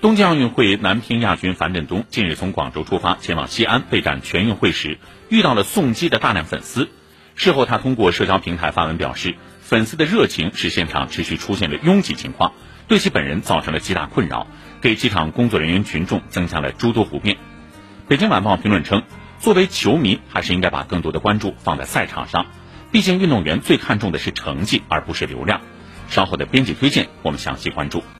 [0.00, 4.96] 东京奥运会男乒亚军樊振东近日从广州出发前往西安备战全运会时
[5.28, 6.88] 遇到了送机的大量粉丝
[7.34, 12.54] 事后他通过社交平台发文表示粉丝的热情使现场持续出现了拥挤情况
[12.88, 14.46] 对其本人造成了极大困扰
[14.80, 17.36] 给机场工作人员群众增加了诸多不便
[18.08, 19.02] 北京晚报评论称
[19.38, 22.46] 作为球迷还是应该把更多的关注放在赛场上
[22.90, 25.60] 毕竟运动员最看重的是成绩而不是流量。
[26.08, 28.02] 稍后的编辑推荐我们详细关注。